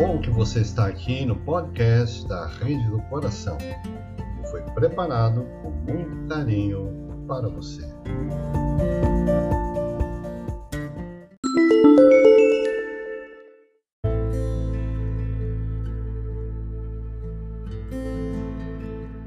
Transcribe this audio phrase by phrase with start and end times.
[0.00, 5.70] bom que você está aqui no podcast da Rede do Coração, que foi preparado com
[5.70, 6.88] muito carinho
[7.28, 7.86] para você.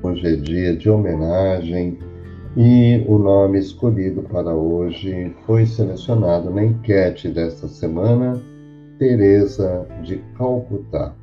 [0.01, 1.99] Hoje é dia de homenagem
[2.57, 8.41] e o nome escolhido para hoje foi selecionado na enquete desta semana,
[8.99, 11.13] Teresa de Calcutá.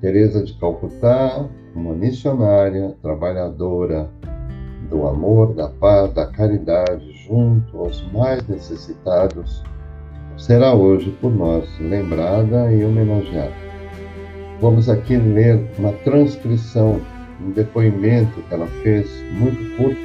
[0.00, 4.10] Teresa de Calcutá, uma missionária, trabalhadora
[4.90, 9.62] do amor, da paz, da caridade junto aos mais necessitados,
[10.36, 13.54] será hoje por nós lembrada e homenageada.
[14.60, 17.00] Vamos aqui ler uma transcrição,
[17.40, 20.00] um depoimento que ela fez, muito curto,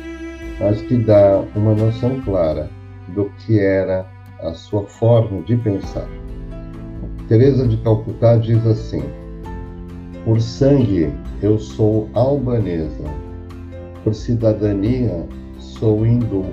[0.60, 2.70] mas que dá uma noção clara
[3.10, 4.06] do que era
[4.42, 6.08] a sua forma de pensar.
[7.30, 9.04] Teresa de Calcutá diz assim:
[10.26, 13.06] Por sangue eu sou albanesa,
[14.04, 15.28] por cidadania
[15.60, 16.44] sou hindu,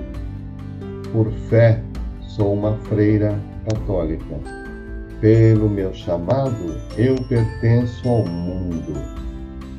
[1.11, 1.81] por fé
[2.21, 4.35] sou uma freira católica.
[5.19, 8.93] Pelo meu chamado eu pertenço ao mundo.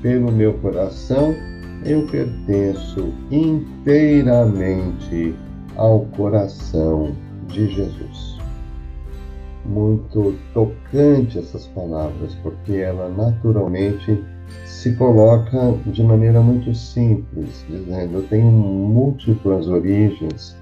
[0.02, 1.32] Pelo meu coração
[1.84, 5.32] eu pertenço inteiramente
[5.76, 7.12] ao coração
[7.46, 8.27] de Jesus.
[9.68, 14.24] Muito tocante essas palavras, porque ela naturalmente
[14.64, 20.56] se coloca de maneira muito simples, dizendo: Eu tenho múltiplas origens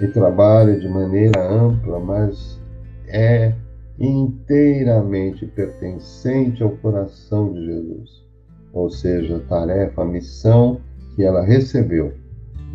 [0.00, 2.60] e trabalho de maneira ampla, mas
[3.08, 3.54] é
[3.98, 8.24] inteiramente pertencente ao coração de Jesus.
[8.72, 10.80] Ou seja, a tarefa, a missão
[11.14, 12.12] que ela recebeu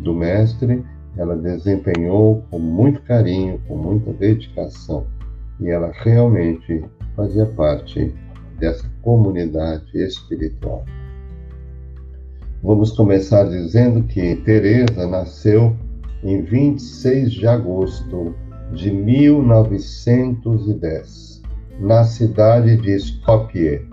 [0.00, 0.82] do Mestre,
[1.16, 5.06] ela desempenhou com muito carinho, com muita dedicação,
[5.60, 8.12] e ela realmente fazia parte
[8.58, 10.84] dessa comunidade espiritual.
[12.62, 15.74] Vamos começar dizendo que Teresa nasceu
[16.22, 18.34] em 26 de agosto
[18.72, 21.42] de 1910,
[21.80, 23.88] na cidade de Skopje,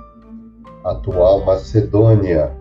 [0.84, 2.52] atual Macedônia,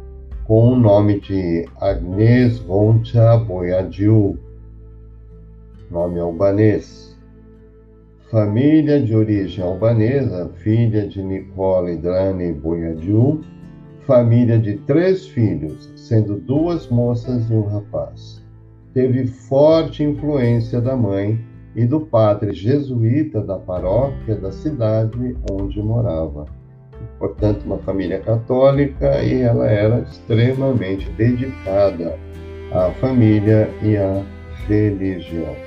[0.45, 4.39] com o nome de Agnes Roncha Boiadiu,
[5.91, 7.16] nome albanês.
[8.31, 13.41] Família de origem albanesa, filha de Nicole Drane Boiadiu,
[14.07, 18.45] família de três filhos, sendo duas moças e um rapaz.
[18.93, 21.39] Teve forte influência da mãe
[21.75, 26.47] e do padre jesuíta da paróquia da cidade onde morava
[27.19, 32.19] portanto, uma família católica, e ela era extremamente dedicada
[32.73, 34.23] à família e à
[34.69, 35.66] religião.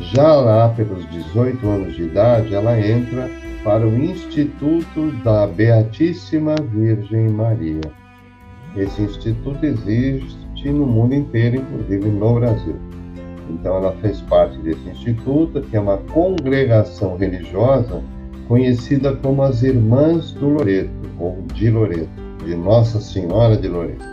[0.00, 3.28] Já lá pelos 18 anos de idade, ela entra
[3.62, 7.82] para o Instituto da Beatíssima Virgem Maria.
[8.74, 12.76] Esse instituto existe no mundo inteiro, inclusive no Brasil.
[13.50, 18.02] Então, ela fez parte desse instituto, que é uma congregação religiosa
[18.48, 22.08] conhecida como as Irmãs do Loreto, ou de Loreto,
[22.44, 24.04] de Nossa Senhora de Loreto,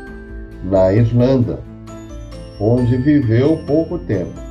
[0.64, 1.59] na Irlanda,
[2.59, 4.47] onde viveu pouco tempo,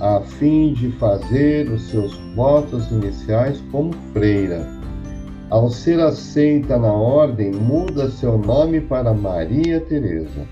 [0.00, 4.66] a fim de fazer os seus votos iniciais como freira.
[5.50, 10.46] Ao ser aceita na ordem, muda seu nome para Maria Teresa.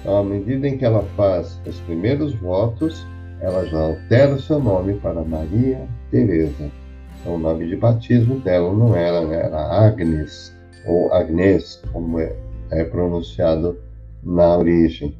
[0.00, 3.06] Então, à medida em que ela faz os primeiros votos,
[3.40, 6.70] ela já altera seu nome para Maria Teresa.
[7.20, 12.34] Então, o nome de batismo dela não era, era Agnes, ou Agnes, como é,
[12.70, 13.76] é pronunciado
[14.22, 15.14] na origem.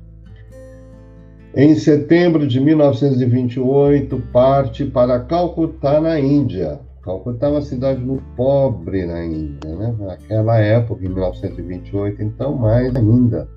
[1.58, 6.78] Em setembro de 1928, parte para Calcutá, na Índia.
[7.02, 9.96] Calcutá é uma cidade muito pobre na Índia, né?
[9.98, 13.48] naquela época, em 1928, então mais ainda.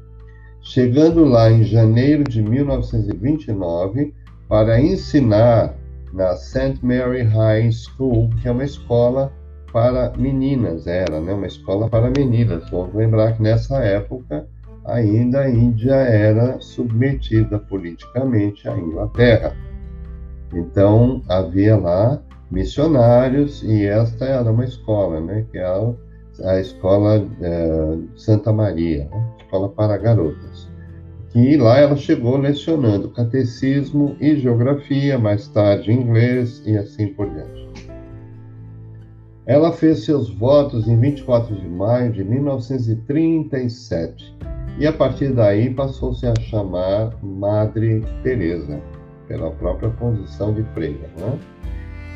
[0.61, 4.13] Chegando lá em janeiro de 1929
[4.47, 5.75] para ensinar
[6.13, 6.79] na St.
[6.81, 9.29] Mary High School, que é uma escola
[9.73, 12.69] para meninas, era né, uma escola para meninas.
[12.69, 14.47] Vamos lembrar que nessa época
[14.91, 19.55] ainda a Índia era submetida politicamente à Inglaterra.
[20.53, 27.97] Então havia lá missionários e esta era uma escola, né, que é a, escola é,
[28.15, 30.69] Santa Maria, né, escola para garotas
[31.29, 37.59] que lá ela chegou lecionando catecismo e geografia, mais tarde inglês e assim por diante.
[39.45, 44.35] Ela fez seus votos em 24 de maio de 1937
[44.79, 48.79] e a partir daí passou-se a chamar Madre Teresa,
[49.27, 51.09] pela própria posição de freira.
[51.17, 51.37] Né?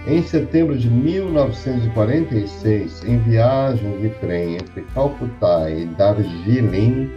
[0.08, 7.10] Em setembro de 1946, em viagem de trem entre Calcutá e Darjeeling,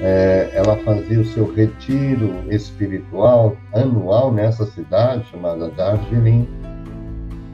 [0.00, 6.46] é, ela fazia o seu retiro espiritual anual nessa cidade chamada Darjeeling.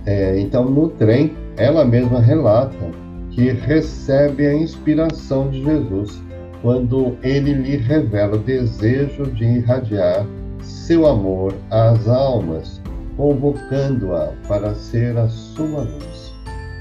[0.05, 2.91] É, então, no trem, ela mesma relata
[3.31, 6.23] que recebe a inspiração de Jesus
[6.65, 10.27] quando ele lhe revela o desejo de irradiar
[10.63, 12.81] seu amor às almas
[13.19, 16.35] convocando-a para ser a sua luz.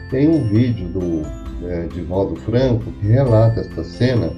[0.10, 4.32] Tem um vídeo do é, Divaldo Franco que relata esta cena,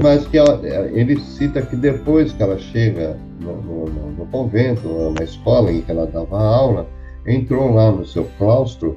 [0.00, 0.60] mas que ela,
[0.92, 4.88] ele cita que depois que ela chega no, no, no convento,
[5.18, 6.86] na escola em que ela dava aula,
[7.26, 8.96] entrou lá no seu claustro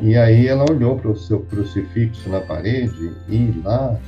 [0.00, 4.00] e aí ela olhou para o seu crucifixo na parede e lá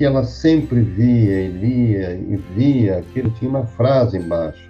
[0.00, 4.66] que ela sempre via e lia e via aquilo tinha uma frase embaixo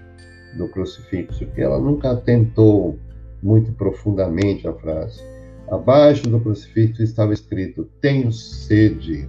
[0.56, 2.98] do crucifixo, que ela nunca atentou
[3.40, 5.22] muito profundamente a frase.
[5.70, 9.28] Abaixo do crucifixo estava escrito: Tenho sede.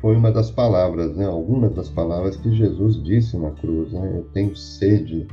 [0.00, 1.26] Foi uma das palavras, né?
[1.26, 4.10] Algumas das palavras que Jesus disse na cruz, né?
[4.16, 5.26] Eu tenho sede.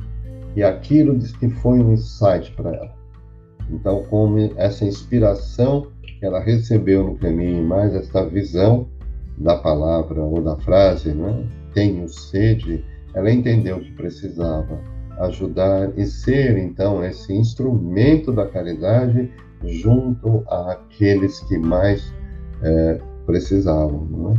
[0.54, 2.94] E aquilo diz que foi um insight para ela.
[3.70, 8.94] Então, como essa inspiração que ela recebeu no caminho, mais essa visão
[9.36, 11.46] da palavra ou da frase, né?
[11.74, 12.84] Tenho sede
[13.16, 14.78] ela entendeu que precisava
[15.20, 19.32] ajudar e ser, então, esse instrumento da caridade
[19.64, 22.12] junto àqueles que mais
[22.62, 24.06] é, precisavam.
[24.10, 24.34] Não é?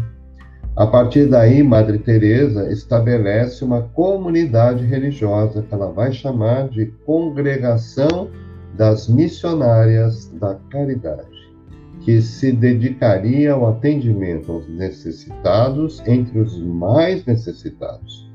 [0.76, 8.30] A partir daí, Madre Teresa estabelece uma comunidade religiosa que ela vai chamar de Congregação
[8.76, 11.26] das Missionárias da Caridade,
[12.08, 18.28] que se dedicaria ao atendimento aos necessitados entre os mais necessitados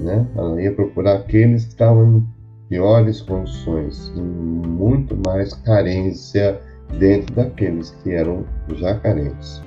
[0.00, 0.26] né?
[0.36, 2.26] Ela ia procurar aqueles que estavam em
[2.68, 6.60] piores condições, em muito mais carência
[6.98, 8.44] dentro daqueles que eram
[8.76, 9.62] já carentes.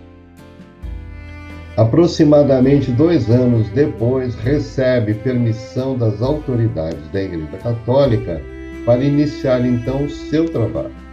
[1.77, 8.41] Aproximadamente dois anos depois, recebe permissão das autoridades da Igreja Católica
[8.83, 11.06] para iniciar então o seu trabalho.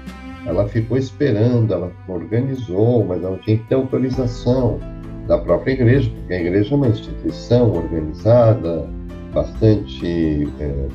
[0.46, 4.78] Ela ficou esperando, ela organizou, mas ela tinha que ter autorização
[5.26, 8.86] da própria igreja, porque a igreja é uma instituição organizada,
[9.32, 10.88] bastante é,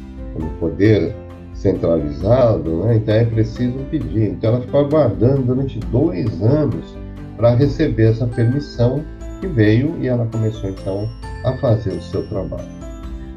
[0.60, 1.16] poder
[1.54, 2.96] centralizado, né?
[2.98, 4.30] então é preciso pedir.
[4.32, 6.96] Então ela ficou aguardando durante dois anos
[7.36, 9.04] para receber essa permissão
[9.42, 11.10] que veio e ela começou então
[11.44, 12.80] a fazer o seu trabalho.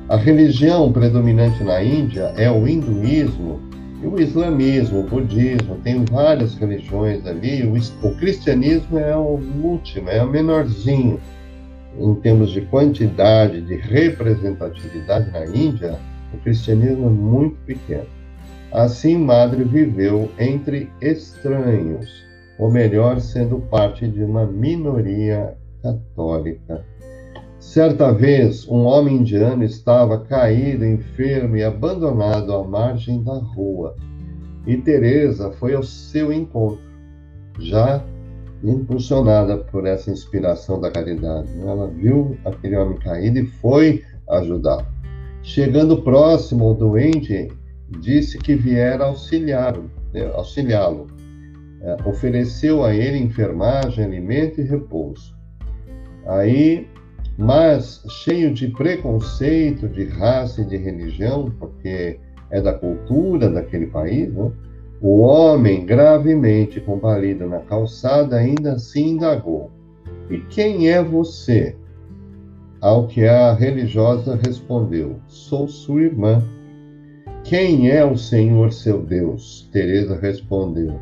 [0.08, 3.60] A religião predominante na Índia é o hinduísmo
[4.02, 7.62] e o islamismo, o budismo, tem várias religiões ali.
[7.62, 7.74] O,
[8.06, 11.20] o cristianismo é o último, é o menorzinho
[11.98, 15.98] em termos de quantidade, de representatividade na Índia,
[16.32, 18.06] o cristianismo é muito pequeno.
[18.72, 22.24] Assim, Madre viveu entre estranhos,
[22.58, 26.84] ou melhor, sendo parte de uma minoria católica.
[27.62, 33.94] Certa vez, um homem indiano estava caído, enfermo e abandonado à margem da rua.
[34.66, 36.82] E Teresa foi ao seu encontro,
[37.60, 38.04] já
[38.64, 41.48] impulsionada por essa inspiração da caridade.
[41.60, 44.86] Ela viu aquele homem caído e foi ajudá-lo.
[45.44, 47.48] Chegando próximo ao doente,
[48.00, 49.88] disse que viera auxiliá-lo.
[50.12, 51.06] Né, auxiliá-lo.
[51.80, 55.32] É, ofereceu a ele enfermagem, alimento e repouso.
[56.26, 56.91] Aí,
[57.38, 62.18] mas cheio de preconceito, de raça e de religião, porque
[62.50, 64.52] é da cultura daquele país, né?
[65.00, 69.70] O homem, gravemente compalido na calçada, ainda assim indagou:
[70.30, 71.74] E quem é você?
[72.80, 76.40] Ao que a religiosa respondeu: Sou sua irmã.
[77.42, 79.68] Quem é o Senhor seu Deus?
[79.72, 80.94] Teresa respondeu: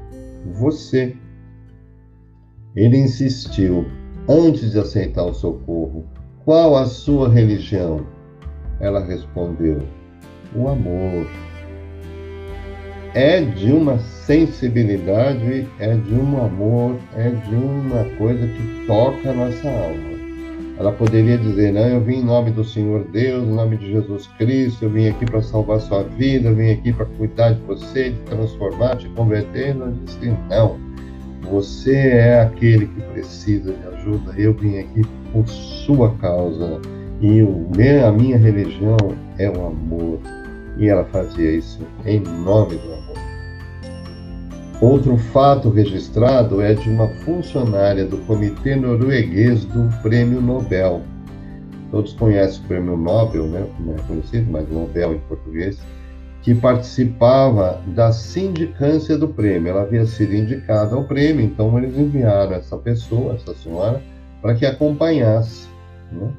[0.55, 1.15] Você.
[2.75, 3.85] Ele insistiu,
[4.27, 6.07] antes de aceitar o socorro:
[6.51, 8.05] Qual a sua religião?
[8.81, 9.83] Ela respondeu:
[10.53, 11.25] O amor
[13.15, 19.33] é de uma sensibilidade, é de um amor, é de uma coisa que toca a
[19.33, 20.11] nossa alma.
[20.77, 24.27] Ela poderia dizer: Não, eu vim em nome do Senhor Deus, em nome de Jesus
[24.37, 28.11] Cristo, eu vim aqui para salvar sua vida, eu vim aqui para cuidar de você,
[28.11, 29.69] de transformar, de converter.
[29.69, 30.77] Ela disse: Não,
[31.49, 36.81] você é aquele que precisa de ajuda, eu vim aqui por sua causa.
[37.21, 37.67] E o,
[38.07, 38.97] a minha religião
[39.39, 40.19] é o amor.
[40.79, 43.01] E ela fazia isso em nome do amor.
[44.81, 51.03] Outro fato registrado é de uma funcionária do Comitê Norueguês do Prêmio Nobel.
[51.91, 53.67] Todos conhecem o Prêmio Nobel, né?
[53.81, 55.79] Não é conhecido, mas Nobel em português.
[56.43, 59.71] que participava da sindicância do prêmio.
[59.71, 64.03] Ela havia sido indicada ao prêmio, então eles enviaram essa pessoa, essa senhora,
[64.41, 65.69] para que acompanhasse
[66.13, 66.33] né,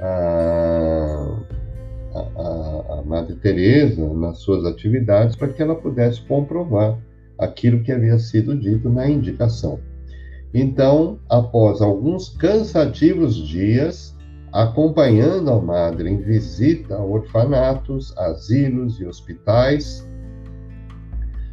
[0.00, 1.36] a,
[2.14, 6.98] a, a Madre Teresa nas suas atividades, para que ela pudesse comprovar
[7.38, 9.78] aquilo que havia sido dito na indicação.
[10.52, 14.16] Então, após alguns cansativos dias,
[14.52, 20.08] acompanhando a madre em visita a orfanatos, asilos e hospitais,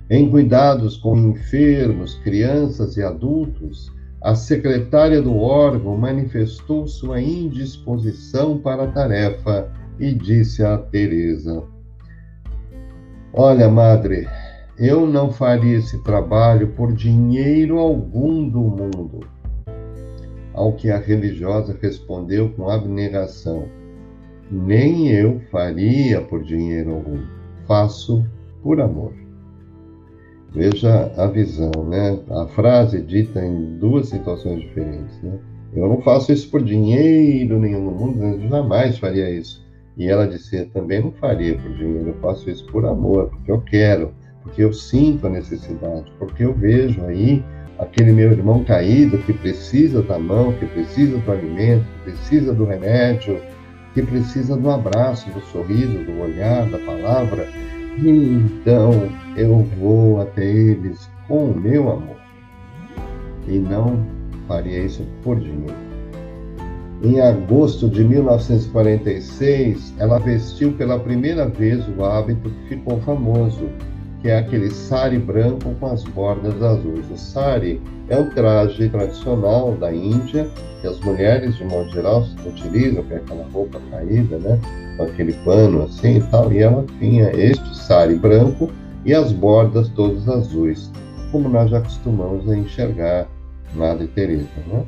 [0.10, 3.92] em cuidados com enfermos, crianças e adultos,
[4.26, 11.64] a secretária do órgão manifestou sua indisposição para a tarefa e disse a Teresa:
[13.32, 14.28] Olha, madre,
[14.80, 19.20] eu não faria esse trabalho por dinheiro algum do mundo.
[20.56, 23.68] Ao que a religiosa respondeu com abnegação:
[24.50, 27.22] Nem eu faria por dinheiro algum,
[27.68, 28.26] faço
[28.64, 29.25] por amor.
[30.56, 32.18] Veja a visão, né?
[32.32, 35.38] A frase dita em duas situações diferentes, né?
[35.74, 39.66] Eu não faço isso por dinheiro nenhum no mundo, eu jamais faria isso.
[39.98, 43.62] E ela dizia também não faria por dinheiro, eu faço isso por amor, porque eu
[43.62, 44.14] quero
[44.46, 47.44] porque eu sinto a necessidade, porque eu vejo aí
[47.80, 52.64] aquele meu irmão caído que precisa da mão, que precisa do alimento, que precisa do
[52.64, 53.42] remédio,
[53.96, 57.50] que precisa do abraço, do sorriso, do olhar, da palavra.
[57.98, 62.18] Então eu vou até eles com o meu amor.
[63.48, 64.00] E não
[64.48, 65.86] faria isso por dinheiro.
[67.04, 73.70] Em agosto de 1946, ela vestiu pela primeira vez o hábito que ficou famoso,
[74.22, 77.06] que é aquele sari branco com as bordas azuis.
[77.12, 80.50] O sari é um traje tradicional da Índia
[80.82, 84.60] que as mulheres, de modo geral, utilizam, que é aquela roupa caída, né?
[84.98, 86.52] Com aquele pano assim e tal.
[86.52, 88.72] E ela tinha este sari branco
[89.06, 90.92] e as bordas todas azuis,
[91.32, 93.30] como nós já costumamos enxergar
[93.76, 94.84] Madre Teresa, né?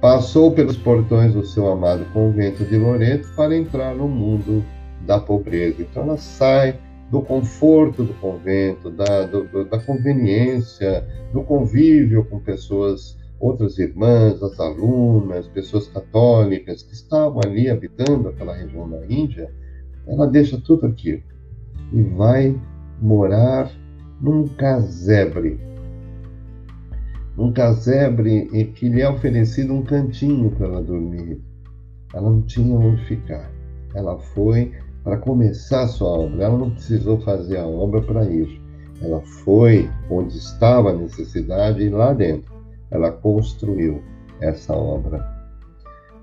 [0.00, 4.64] Passou pelos portões do seu amado convento de Loreto para entrar no mundo
[5.06, 5.82] da pobreza.
[5.82, 6.78] Então ela sai
[7.10, 14.58] do conforto do convento, da, do, da conveniência, do convívio com pessoas, outras irmãs, as
[14.60, 19.50] alunas, pessoas católicas que estavam ali habitando aquela região da Índia,
[20.06, 21.22] ela deixa tudo aquilo
[21.92, 22.54] e vai
[23.00, 23.70] morar
[24.20, 25.60] num casebre.
[27.38, 31.40] Um casebre em que lhe é oferecido um cantinho para ela dormir.
[32.14, 33.50] Ela não tinha onde ficar.
[33.94, 34.72] Ela foi
[35.04, 36.44] para começar a sua obra.
[36.44, 38.58] Ela não precisou fazer a obra para isso.
[39.02, 42.54] Ela foi onde estava a necessidade e lá dentro
[42.90, 44.02] ela construiu
[44.40, 45.36] essa obra.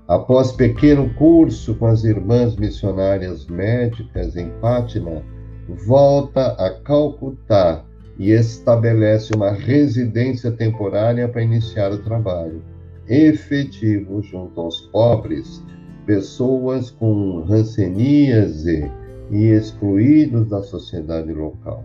[0.08, 5.22] Após pequeno curso com as irmãs missionárias médicas em Patna,
[5.68, 7.84] volta a Calcutá
[8.18, 12.62] e estabelece uma residência temporária para iniciar o trabalho
[13.08, 15.62] efetivo junto aos pobres
[16.06, 18.90] pessoas com ranceníase
[19.30, 21.84] e excluídos da sociedade local.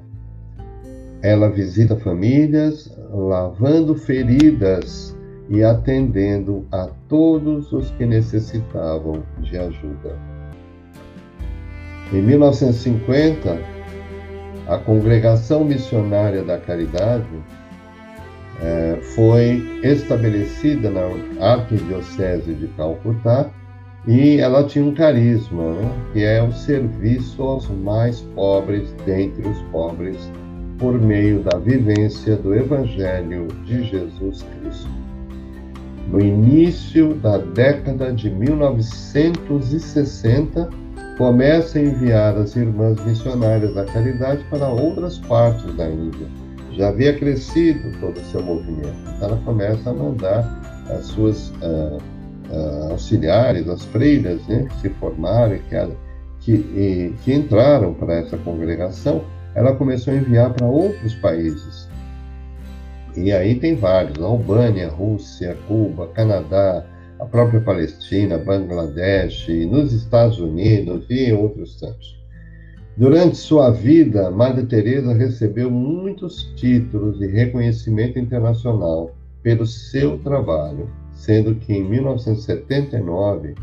[1.22, 5.16] Ela visita famílias, lavando feridas
[5.50, 10.29] e atendendo a todos os que necessitavam de ajuda.
[12.12, 13.60] Em 1950,
[14.68, 17.24] a Congregação Missionária da Caridade
[18.62, 21.02] eh, foi estabelecida na
[21.40, 23.50] Arquidiocese de Calcutá
[24.08, 25.92] e ela tinha um carisma, né?
[26.14, 30.18] que é o serviço aos mais pobres dentre os pobres,
[30.80, 34.90] por meio da vivência do Evangelho de Jesus Cristo.
[36.10, 40.70] No início da década de 1960,
[41.20, 46.26] começa a enviar as irmãs missionárias da caridade para outras partes da Índia.
[46.72, 51.98] Já havia crescido todo o seu movimento, então ela começa a mandar as suas uh,
[52.50, 55.98] uh, auxiliares, as freiras, né, que se formaram, que,
[56.40, 59.22] que, e, que entraram para essa congregação,
[59.56, 61.90] ela começou a enviar para outros países.
[63.18, 66.86] E aí tem vários: Albânia, Rússia, Cuba, Canadá,
[67.20, 72.18] a própria Palestina, Bangladesh, nos Estados Unidos e outros tantos.
[72.96, 81.54] Durante sua vida, Madre Teresa recebeu muitos títulos e reconhecimento internacional pelo seu trabalho sendo
[81.56, 83.54] que em 1979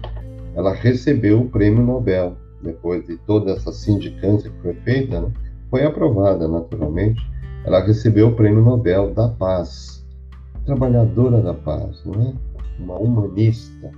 [0.54, 5.32] ela recebeu o prêmio Nobel, depois de toda essa sindicância que foi feita, né?
[5.70, 7.20] foi aprovada naturalmente,
[7.64, 10.04] ela recebeu o prêmio Nobel da Paz,
[10.66, 12.32] trabalhadora da paz, não é?
[12.78, 13.90] Uma humanista.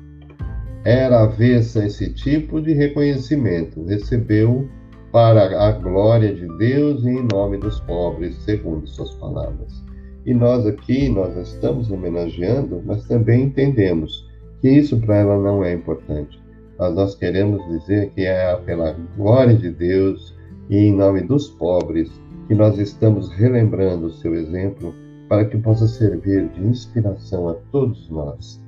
[0.85, 4.69] Era avessa a esse tipo de reconhecimento, recebeu
[5.13, 9.85] para a glória de Deus e em nome dos pobres, segundo suas palavras.
[10.27, 14.29] E nós aqui, nós estamos homenageando, mas também entendemos
[14.61, 16.39] que isso para ela não é importante.
[16.79, 20.37] Mas nós queremos dizer que é pela glória de Deus
[20.69, 22.11] e em nome dos pobres
[22.47, 24.95] que nós estamos relembrando o seu exemplo
[25.29, 28.61] para que possa servir de inspiração a todos nós.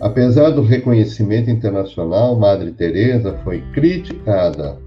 [0.00, 4.78] Apesar do reconhecimento internacional, Madre Teresa foi criticada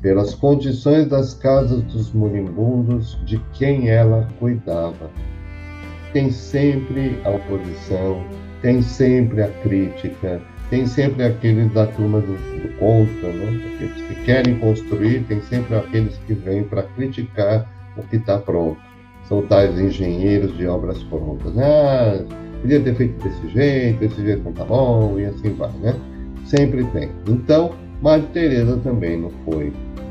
[0.00, 5.10] pelas condições das casas dos moribundos de quem ela cuidava.
[6.14, 8.24] Tem sempre a oposição,
[8.62, 10.40] tem sempre a crítica,
[10.70, 13.74] tem sempre aqueles da turma do, do contra, né?
[13.74, 18.80] aqueles que querem construir, tem sempre aqueles que vêm para criticar o que está pronto.
[19.28, 21.56] São tais engenheiros de obras prontas.
[21.58, 22.24] Ah,
[22.64, 25.94] podia ter feito desse jeito, desse jeito não tá bom, e assim vai, né?
[26.46, 27.10] Sempre tem.
[27.28, 29.70] Então, Madre Teresa também não foi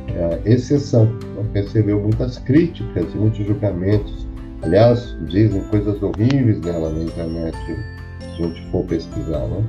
[0.10, 1.06] é, exceção.
[1.36, 4.28] Não recebeu muitas críticas muitos julgamentos.
[4.62, 7.58] Aliás, dizem coisas horríveis dela na internet,
[8.20, 9.64] se a gente for pesquisar, né?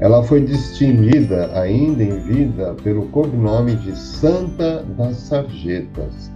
[0.00, 6.32] Ela foi distinguida ainda em vida pelo cognome de Santa das Sarjetas.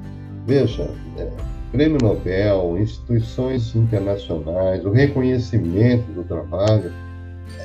[0.46, 1.28] Veja, é,
[1.72, 6.92] prêmio Nobel, instituições internacionais, o reconhecimento do trabalho,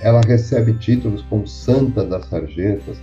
[0.02, 2.98] ela recebe títulos como Santa das Sarjetas,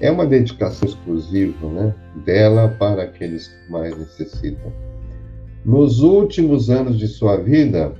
[0.00, 1.94] é uma dedicação exclusiva né,
[2.24, 4.72] dela para aqueles que mais necessitam.
[5.64, 7.94] Nos últimos anos de sua vida,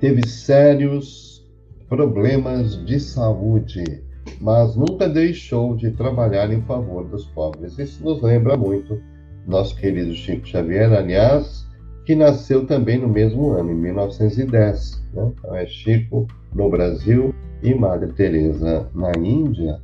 [0.00, 1.46] teve sérios
[1.88, 4.02] problemas de saúde,
[4.40, 7.78] mas nunca deixou de trabalhar em favor dos pobres.
[7.78, 8.98] Isso nos lembra muito
[9.46, 11.66] nosso querido Chico Xavier, aliás,
[12.04, 15.02] que nasceu também no mesmo ano, em 1910.
[15.12, 15.32] Né?
[15.38, 19.80] Então é Chico no Brasil e Madre Teresa na Índia.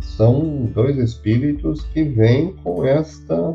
[0.00, 3.54] São dois espíritos que vêm com esta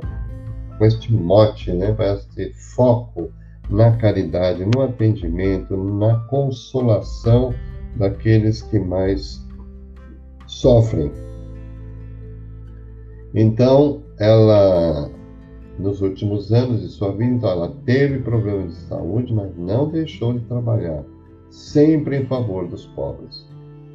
[0.77, 3.29] com este mote, né, com este foco
[3.69, 7.53] na caridade, no atendimento, na consolação
[7.97, 9.45] daqueles que mais
[10.47, 11.11] sofrem.
[13.35, 15.11] Então, ela
[15.79, 20.33] nos últimos anos de sua vida, então ela teve problemas de saúde, mas não deixou
[20.33, 21.03] de trabalhar,
[21.49, 23.47] sempre em favor dos pobres.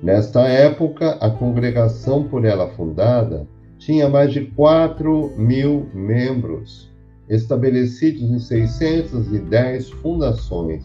[0.02, 3.46] Nesta época, a congregação por ela fundada
[3.78, 6.90] tinha mais de 4 mil membros,
[7.28, 10.84] estabelecidos em 610 fundações,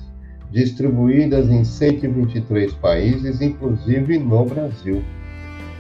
[0.51, 5.01] distribuídas em 123 países, inclusive no Brasil.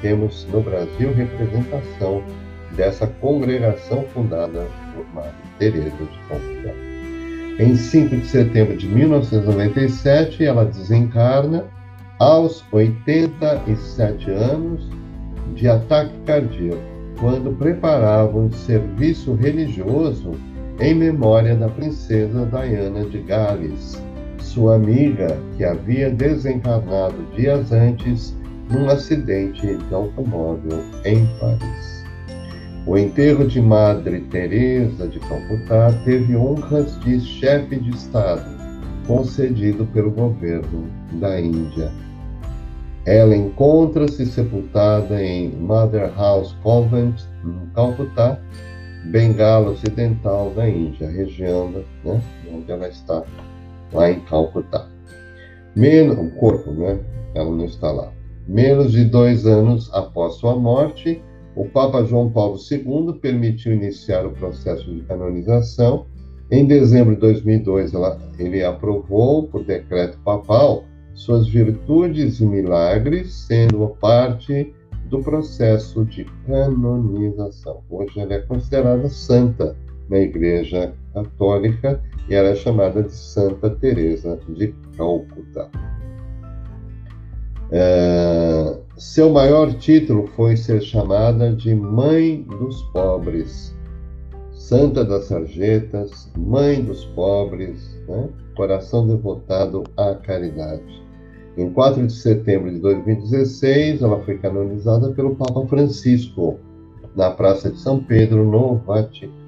[0.01, 2.23] Temos no Brasil representação
[2.75, 6.89] dessa congregação fundada por Madre Teresa de Calcutá.
[7.59, 11.65] Em 5 de setembro de 1997, ela desencarna
[12.17, 14.87] aos 87 anos
[15.55, 16.81] de ataque cardíaco,
[17.19, 20.31] quando preparava um serviço religioso
[20.79, 24.01] em memória da princesa Diana de Gales,
[24.39, 28.35] sua amiga que havia desencarnado dias antes
[28.71, 31.98] num acidente de automóvel em Paris.
[32.89, 38.43] O enterro de Madre Teresa de Calcutá teve honras de chefe de Estado,
[39.05, 41.91] concedido pelo governo da Índia.
[43.05, 48.39] Ela encontra-se sepultada em Mother House Convent, em Calcutá,
[49.05, 51.83] Bengala Ocidental da Índia, região né,
[52.51, 53.21] onde ela está,
[53.93, 54.87] lá em Calcutá.
[55.75, 56.97] Menos, o corpo, né?
[57.35, 58.11] Ela não está lá.
[58.47, 61.21] Menos de dois anos após sua morte,
[61.59, 66.05] o Papa João Paulo II permitiu iniciar o processo de canonização.
[66.49, 73.89] Em dezembro de 2002, ela, ele aprovou, por decreto papal, suas virtudes e milagres, sendo
[73.99, 74.73] parte
[75.09, 77.83] do processo de canonização.
[77.89, 79.75] Hoje ela é considerada santa
[80.09, 85.69] na Igreja Católica e ela é chamada de Santa Teresa de Calcutá.
[87.69, 93.73] É, seu maior título foi ser chamada de Mãe dos Pobres,
[94.51, 98.27] Santa das Sarjetas, Mãe dos Pobres, né?
[98.57, 101.01] coração devotado à caridade.
[101.57, 106.59] Em 4 de setembro de 2016, ela foi canonizada pelo Papa Francisco,
[107.15, 109.39] na Praça de São Pedro, no Vaticano.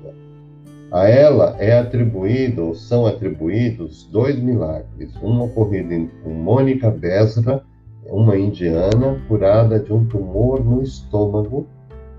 [0.93, 7.65] A ela é atribuído, ou são atribuídos, dois milagres, um ocorrido em Mônica Besra,
[8.11, 11.65] uma indiana curada de um tumor no estômago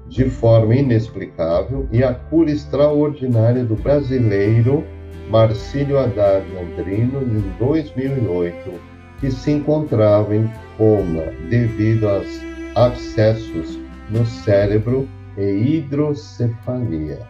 [0.08, 4.82] de forma inexplicável e a cura extraordinária do brasileiro
[5.28, 8.72] Marcílio Haddad Andrino em 2008,
[9.20, 12.40] que se encontrava em coma devido aos
[12.74, 13.78] abscessos
[14.10, 17.20] no cérebro e hidrocefalia.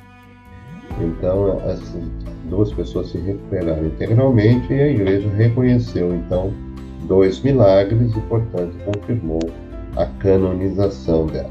[1.00, 1.80] Então, as
[2.48, 6.52] duas pessoas se recuperaram integralmente e a igreja reconheceu, então,
[7.06, 9.40] dois milagres e, portanto, confirmou
[9.96, 11.50] a canonização dela.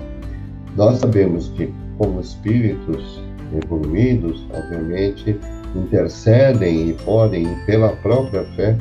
[0.76, 3.22] Nós sabemos que, como espíritos
[3.64, 5.38] evoluídos, obviamente,
[5.76, 8.78] intercedem e podem, pela própria fé,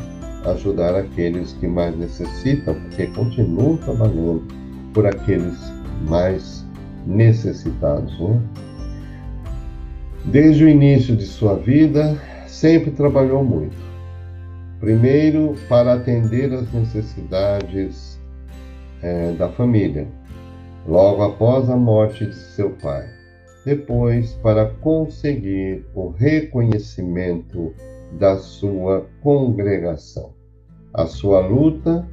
[0.46, 4.42] ajudar aqueles que mais necessitam, porque continuam trabalhando
[4.94, 5.58] por aqueles
[6.08, 6.64] mais
[7.06, 8.18] necessitados.
[8.18, 8.40] Né?
[10.26, 13.89] Desde o início de sua vida, sempre trabalhou muito.
[14.80, 18.18] Primeiro, para atender às necessidades
[19.02, 20.08] é, da família,
[20.88, 23.06] logo após a morte de seu pai.
[23.64, 27.74] Depois, para conseguir o reconhecimento
[28.18, 30.32] da sua congregação.
[30.94, 32.08] A sua luta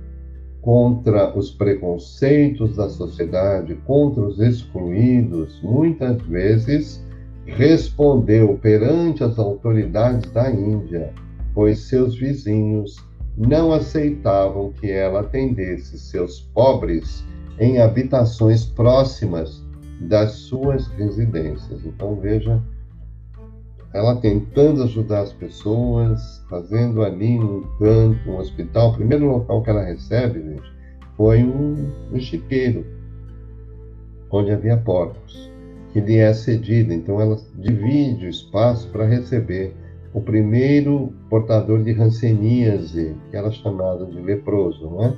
[0.62, 7.02] contra os preconceitos da sociedade, contra os excluídos, muitas vezes
[7.46, 11.14] respondeu perante as autoridades da Índia,
[11.58, 12.98] pois seus vizinhos
[13.36, 17.26] não aceitavam que ela atendesse seus pobres
[17.60, 19.66] em habitações próximas
[20.02, 21.84] das suas residências.
[21.84, 22.62] Então veja
[23.92, 28.92] ela tentando ajudar as pessoas, fazendo ali um canto, um hospital.
[28.92, 30.72] O primeiro local que ela recebe, gente,
[31.16, 32.86] foi um, um chiqueiro,
[34.30, 35.52] onde havia porcos,
[35.92, 36.94] que lhe é cedido.
[36.94, 39.74] Então ela divide o espaço para receber
[40.14, 45.14] o primeiro portador de hanseníase, que era chamado de leproso, não é?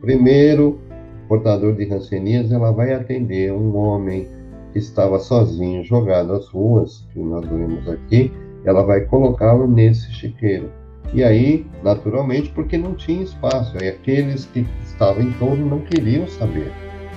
[0.00, 0.80] Primeiro
[1.28, 4.26] portador de hanseníase, ela vai atender um homem
[4.72, 8.32] que estava sozinho, jogado às ruas, que nós vemos aqui,
[8.64, 10.70] ela vai colocá-lo nesse chiqueiro.
[11.12, 16.26] E aí, naturalmente, porque não tinha espaço, e aqueles que estavam em torno não queriam
[16.28, 16.70] saber,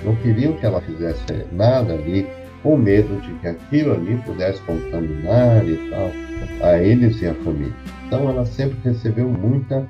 [0.04, 2.26] não queriam que ela fizesse nada ali,
[2.62, 6.10] com medo de que aquilo ali pudesse contaminar e tal,
[6.62, 7.74] a eles e a família.
[8.06, 9.86] Então, ela sempre recebeu muita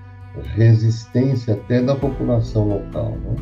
[0.54, 3.11] resistência até da população local.
[3.11, 3.37] Né?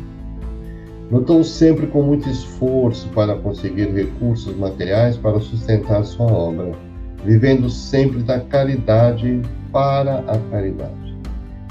[1.11, 6.71] Lutou sempre com muito esforço para conseguir recursos materiais para sustentar sua obra,
[7.25, 9.41] vivendo sempre da caridade
[9.71, 11.17] para a caridade.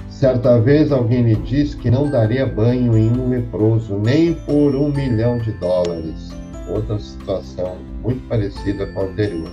[0.09, 4.93] Certa vez alguém lhe disse que não daria banho em um leproso nem por um
[4.93, 6.40] milhão de dólares.
[6.71, 9.51] Outra situação muito parecida com a anterior.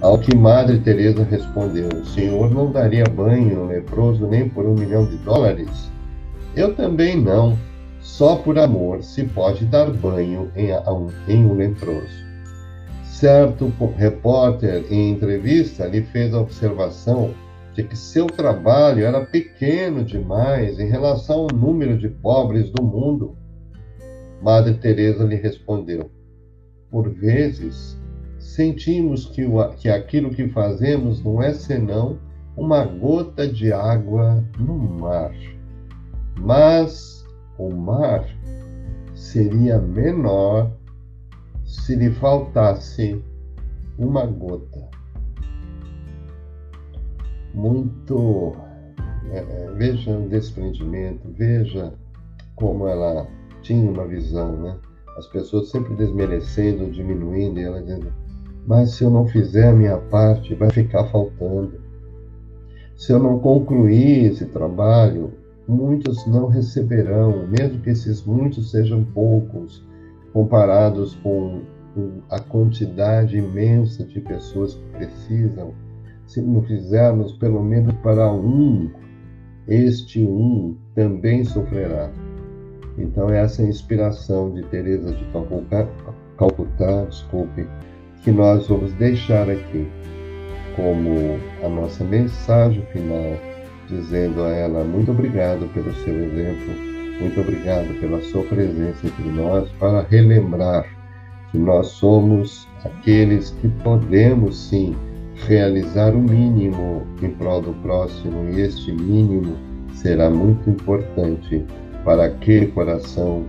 [0.00, 4.74] Ao que Madre Teresa respondeu: O senhor não daria banho um leproso nem por um
[4.74, 5.90] milhão de dólares?
[6.54, 7.58] Eu também não
[8.00, 10.70] só por amor se pode dar banho em,
[11.28, 12.30] em um leproso.
[13.04, 17.34] Certo repórter, em entrevista, lhe fez a observação
[17.74, 23.36] de que seu trabalho era pequeno demais em relação ao número de pobres do mundo.
[24.42, 26.10] Madre Teresa lhe respondeu:
[26.90, 27.98] Por vezes
[28.38, 32.18] sentimos que, o, que aquilo que fazemos não é senão
[32.56, 35.32] uma gota de água no mar.
[36.38, 37.24] Mas
[37.58, 38.24] o mar
[39.14, 40.70] seria menor
[41.64, 43.22] se lhe faltasse
[43.98, 44.88] uma gota.
[47.54, 48.52] Muito.
[49.32, 51.94] É, é, veja o desprendimento, veja
[52.56, 53.28] como ela
[53.62, 54.76] tinha uma visão, né?
[55.16, 58.12] As pessoas sempre desmerecendo, diminuindo, e ela dizendo:
[58.66, 61.80] Mas se eu não fizer a minha parte, vai ficar faltando.
[62.96, 65.32] Se eu não concluir esse trabalho,
[65.66, 69.84] muitos não receberão, mesmo que esses muitos sejam poucos,
[70.32, 71.62] comparados com
[72.28, 75.74] a quantidade imensa de pessoas que precisam.
[76.26, 78.90] Se não fizermos pelo menos para um,
[79.66, 82.10] este um também sofrerá.
[82.98, 85.24] Então essa é inspiração de Teresa de
[86.36, 87.66] Calcutá, desculpe,
[88.22, 89.88] que nós vamos deixar aqui
[90.76, 93.36] como a nossa mensagem final
[93.88, 96.74] dizendo a ela muito obrigado pelo seu exemplo,
[97.20, 100.86] muito obrigado pela sua presença entre nós para relembrar
[101.50, 104.94] que nós somos aqueles que podemos sim
[105.46, 109.56] realizar o mínimo em prol do próximo e este mínimo
[109.94, 111.64] será muito importante
[112.04, 113.44] para aquele coração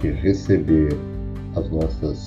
[0.00, 0.96] que receber
[1.56, 2.24] as nossas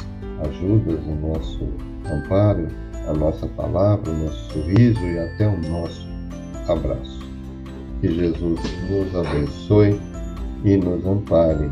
[0.48, 1.68] ajudas, o nosso
[2.12, 2.68] amparo,
[3.08, 6.08] a nossa palavra, o nosso sorriso e até o nosso
[6.68, 7.20] abraço.
[8.02, 10.00] Que Jesus nos abençoe
[10.64, 11.70] e nos ampare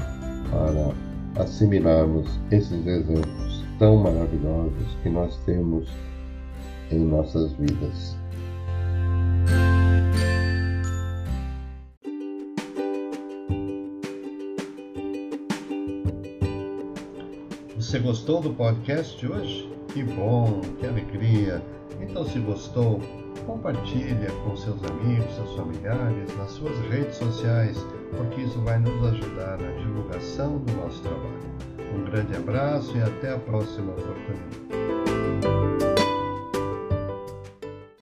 [0.49, 5.87] para assimilarmos esses exemplos tão maravilhosos que nós temos
[6.91, 8.17] em nossas vidas.
[17.97, 19.73] Você gostou do podcast de hoje?
[19.91, 21.63] Que bom, que alegria!
[21.99, 23.01] Então, se gostou,
[23.47, 27.75] compartilha com seus amigos, seus familiares, nas suas redes sociais,
[28.15, 31.39] porque isso vai nos ajudar na divulgação do nosso trabalho.
[31.95, 34.96] Um grande abraço e até a próxima oportunidade.